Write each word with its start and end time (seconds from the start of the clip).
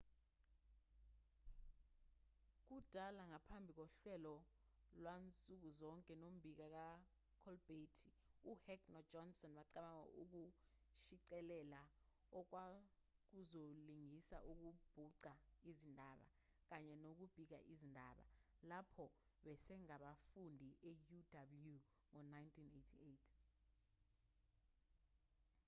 kudala 2.67 3.21
ngaphambi 3.31 3.71
kohlelo 3.79 4.35
lwansukuzonke 5.01 6.13
nombiko 6.21 6.65
kakholbhethi 6.75 8.09
uheck 8.51 8.81
nojohnson 8.93 9.51
bacabanga 9.57 10.05
ukushicilela 10.21 11.81
okwakuzolingisa 12.39 14.37
ngokubhuqa 14.61 15.33
izindaba-kanye 15.69 16.93
nokubika 17.03 17.57
izindaba-lapho 17.71 19.05
besengabafundi 19.43 20.67
e-uw 20.89 21.17
ngo-1988 21.17 23.03